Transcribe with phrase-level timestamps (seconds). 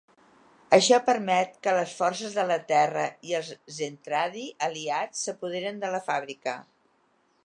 [0.77, 3.03] Això permet que les forces de la Terra
[3.33, 6.57] i els Zentradi aliats s'apoderen de la fàbrica.